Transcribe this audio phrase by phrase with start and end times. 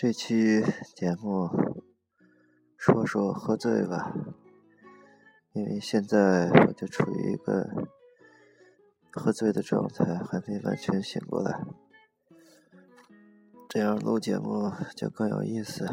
[0.00, 0.62] 这期
[0.94, 1.50] 节目
[2.76, 4.14] 说说喝醉吧，
[5.54, 7.68] 因为现在我就处于一个
[9.10, 11.64] 喝醉的状态，还没完全醒过来，
[13.68, 15.84] 这样录节目就更有意思。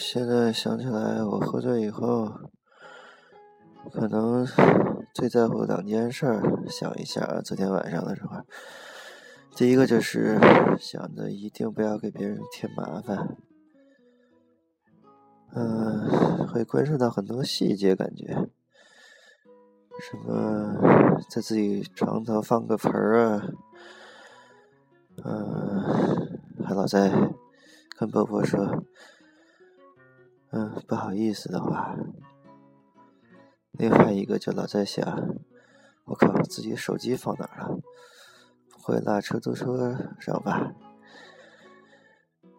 [0.00, 2.32] 现在想起来，我喝醉以后，
[3.92, 4.46] 可能
[5.12, 6.42] 最在乎两件事儿。
[6.68, 8.38] 想一下，昨天晚上的时候，
[9.54, 10.38] 第一个就是
[10.78, 13.36] 想着一定不要给别人添麻烦。
[15.52, 18.48] 嗯，会关注到很多细节，感觉
[20.00, 23.46] 什么在自己床头放个盆儿啊，
[25.24, 27.12] 嗯，还老在
[27.98, 28.82] 跟婆婆说。
[30.52, 31.96] 嗯，不好意思的话，
[33.72, 35.06] 另外一个就老在想，
[36.04, 37.78] 我靠，自己手机放哪儿了？
[38.68, 40.72] 不会落出租车上吧？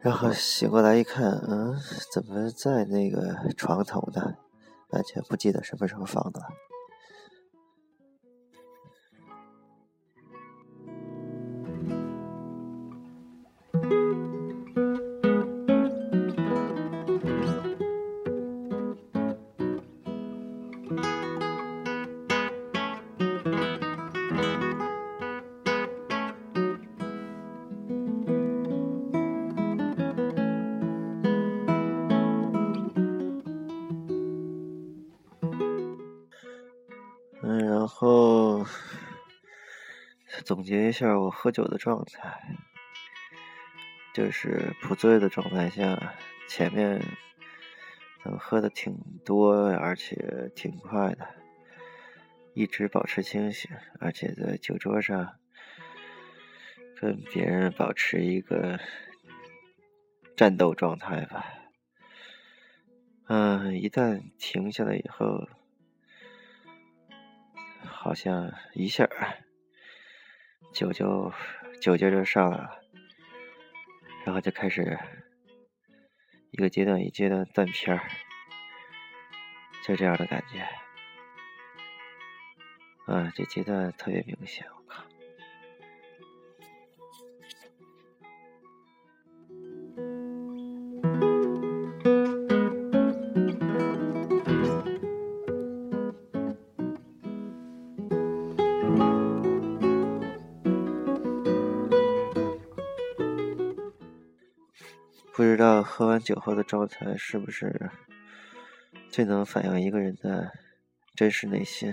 [0.00, 1.76] 然后醒过来一看，嗯，
[2.12, 4.36] 怎么在那个床头呢？
[4.90, 6.46] 完全不记得什么时候放的了。
[40.44, 42.54] 总结一下我喝酒的状态，
[44.12, 46.14] 就是不醉的状态下，
[46.48, 47.02] 前面
[48.24, 48.94] 能喝的挺
[49.24, 51.26] 多，而且挺快的，
[52.52, 55.38] 一直保持清醒，而且在酒桌上
[57.00, 58.78] 跟别人保持一个
[60.36, 61.46] 战斗状态吧。
[63.28, 65.48] 嗯，一旦停下来以后。
[67.86, 69.08] 好像一下
[70.74, 71.32] 酒就
[71.80, 72.80] 酒劲就上来了，
[74.24, 74.98] 然后就开始
[76.50, 78.02] 一个阶段一阶段断片儿，
[79.84, 80.66] 就这样的感觉。
[83.06, 85.04] 啊，这阶段特别明显，我靠。
[105.36, 107.90] 不知道喝完酒后的状态是不是
[109.10, 110.52] 最能反映一个人的
[111.16, 111.92] 真实内心，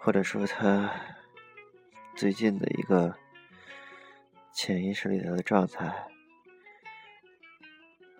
[0.00, 0.90] 或者说他
[2.14, 3.14] 最近的一个
[4.54, 5.86] 潜意识里头的状态。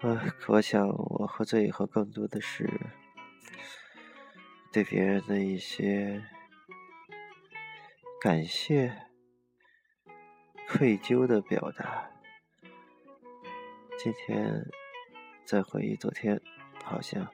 [0.03, 2.69] 啊，我想我喝醉以后更多的是
[4.71, 6.23] 对别人的一些
[8.21, 8.95] 感谢、
[10.69, 12.11] 愧疚的表达。
[14.07, 14.65] 今天
[15.45, 16.41] 在回忆昨天，
[16.85, 17.29] 好像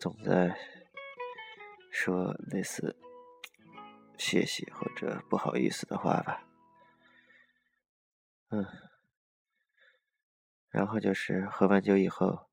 [0.00, 0.58] 总在
[1.90, 2.96] 说类似
[4.16, 6.42] 谢谢或者不好意思的话吧。
[8.48, 8.64] 嗯，
[10.70, 12.48] 然后就是喝完酒以后，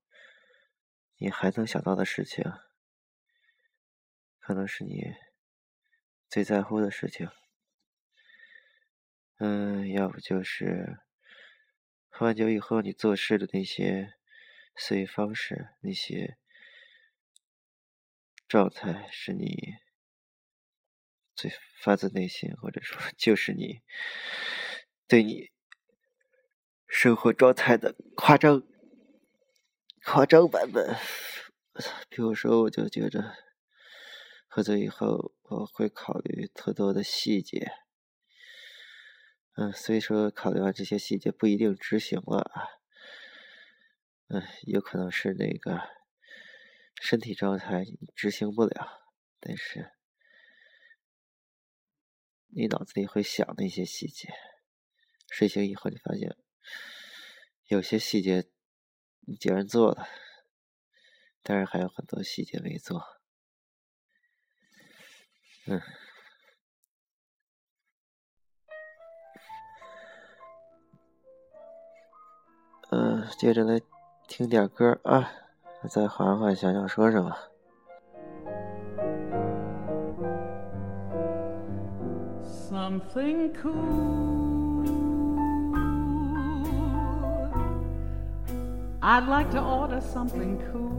[1.16, 2.44] 你还能想到的事情，
[4.40, 5.14] 可能是你
[6.28, 7.30] 最在乎的事情。
[9.38, 10.98] 嗯，要不就是。
[12.18, 14.14] 喝完酒以后，你做事的那些
[14.74, 16.38] 思维方式、那些
[18.48, 19.74] 状态，是你
[21.34, 23.82] 最发自内心，或者说 就是你
[25.06, 25.50] 对你
[26.88, 28.62] 生活状态的夸张、
[30.02, 30.96] 夸张版本。
[32.08, 33.34] 比如说，我就觉着
[34.48, 37.72] 喝醉以后，我会考虑特多的细节。
[39.58, 42.68] 嗯，所以说考虑完这些细节不一定执行了啊，
[44.28, 45.80] 嗯，有可能是那个
[47.00, 47.82] 身体状态
[48.14, 49.10] 执行不了，
[49.40, 49.92] 但是
[52.48, 54.28] 你脑子里会想那些细节，
[55.30, 56.36] 睡醒以后你发现
[57.68, 58.50] 有些细节
[59.20, 60.06] 你竟然做了，
[61.42, 63.02] 但是还有很多细节没做，
[65.64, 65.80] 嗯。
[73.38, 73.80] 接着来
[74.28, 75.28] 听点歌啊，
[75.88, 77.36] 再缓缓，想想说什么。
[82.68, 84.84] something cool.
[89.02, 90.92] I'd like to order something cool.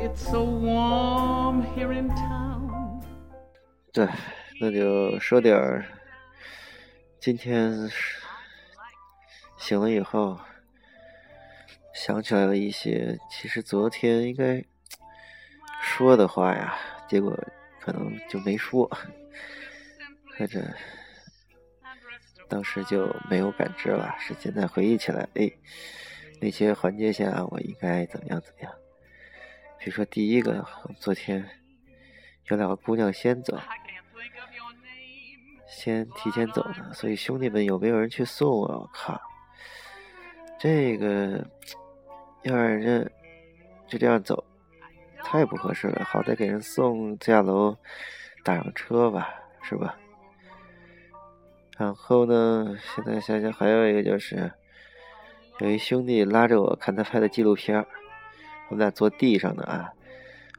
[0.00, 3.02] It's so warm here in town.
[3.92, 4.08] 对，
[4.60, 5.84] 那就说点儿
[7.20, 7.90] 今天
[9.56, 10.38] 醒了以后。
[11.94, 14.62] 想起来了一些，其实昨天应该
[15.80, 16.76] 说的话呀，
[17.08, 17.34] 结果
[17.80, 18.86] 可能就没说，
[20.36, 20.62] 或者
[22.50, 24.14] 当时就没有感知了。
[24.20, 25.50] 是现在回忆起来，哎，
[26.38, 28.72] 那些环节下我应该怎么样怎么样？
[29.78, 30.66] 比如说第一个，
[31.00, 31.48] 昨天
[32.50, 33.58] 有两个姑娘先走，
[35.68, 38.66] 先提前走的，所以兄弟们有没有人去送我？
[38.66, 39.20] 我靠，
[40.58, 41.46] 这个。
[42.42, 43.10] 要让人家
[43.88, 44.44] 就这样走，
[45.24, 46.04] 太不合适了。
[46.04, 47.76] 好歹给人送下楼，
[48.44, 49.98] 打上车吧，是吧？
[51.76, 54.52] 然后呢，现在想想还有一个就是，
[55.58, 57.84] 有一兄弟拉着我看他拍的纪录片
[58.68, 59.90] 我们俩坐地上的啊。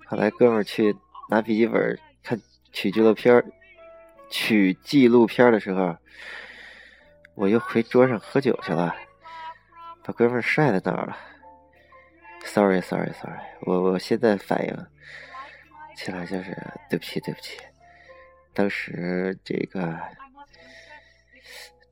[0.06, 0.94] 后来哥们儿去
[1.30, 2.38] 拿笔记本看
[2.74, 3.42] 取纪录片
[4.30, 5.98] 取纪录片的时候，
[7.36, 8.96] 我又回桌上喝酒去了，
[10.04, 11.18] 把哥们儿晒在那儿了。
[12.46, 14.88] Sorry，Sorry，Sorry，我我现在反应
[15.96, 16.56] 起来就是
[16.90, 17.58] 对不起，对不起，
[18.54, 20.00] 当时这个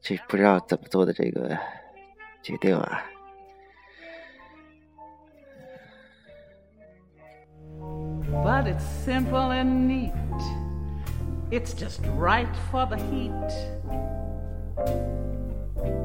[0.02, 1.58] 这不知道怎么做的这个
[2.42, 3.04] 决定啊。
[8.44, 10.14] But it's simple and neat.
[11.52, 13.32] It's just right for the heat.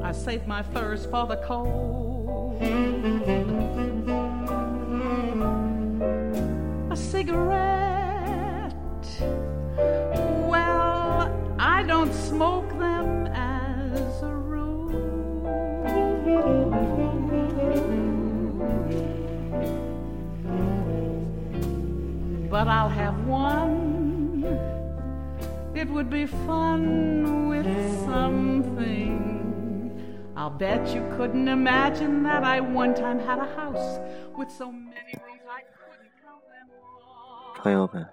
[0.03, 2.61] I save my thirst for the cold.
[6.91, 8.73] A cigarette.
[10.47, 14.91] Well, I don't smoke them as a rule.
[22.49, 23.80] But I'll have one
[25.80, 27.66] It would be fun with
[28.04, 29.24] something.
[30.36, 34.00] I'll bet you couldn't imagine that I one time had a house
[34.36, 35.64] with so many rooms I
[37.56, 38.06] 朋友们，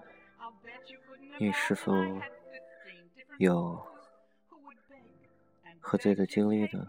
[1.38, 1.92] 你是否
[3.38, 3.86] 有
[5.80, 6.86] 喝醉的经历呢？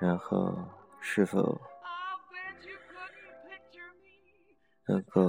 [0.00, 0.56] 然后
[1.00, 1.60] 是否
[4.86, 5.20] 能够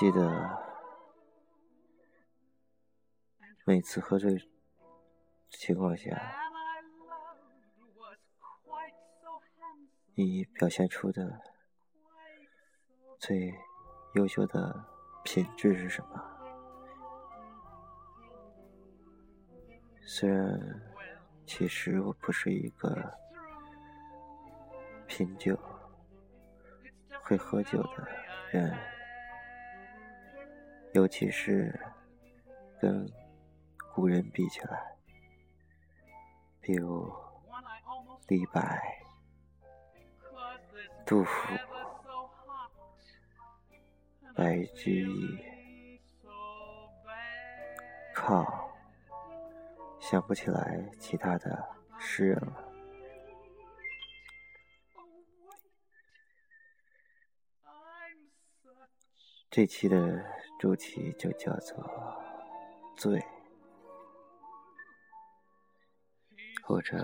[0.00, 0.58] 记得
[3.66, 4.48] 每次喝醉
[5.50, 6.18] 情况下，
[10.14, 11.42] 你表现出的？
[13.18, 13.54] 最
[14.14, 14.86] 优秀的
[15.22, 16.24] 品质是什么？
[20.00, 20.58] 虽然
[21.44, 23.18] 其实我不是一个
[25.06, 25.54] 品酒、
[27.22, 28.08] 会喝酒的
[28.50, 28.89] 人，
[30.92, 31.78] 尤其是
[32.80, 33.06] 跟
[33.94, 34.96] 古人比起来，
[36.60, 37.12] 比如
[38.28, 39.02] 李白、
[41.06, 41.30] 杜甫。
[44.32, 46.00] 白居易，
[48.14, 48.70] 靠，
[50.00, 51.62] 想不起来其他的
[51.98, 52.64] 诗人了。
[59.50, 60.24] 这期的
[60.60, 61.82] 主题就叫做
[62.94, 63.24] “醉”，
[66.62, 66.98] 或者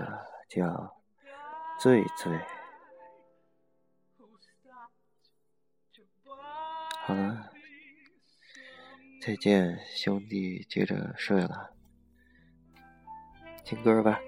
[0.47, 1.01] 叫
[1.81, 2.37] “醉醉”。
[7.01, 7.51] 好了，
[9.23, 11.73] 再见，兄弟，接着睡了，
[13.65, 14.19] 听歌吧。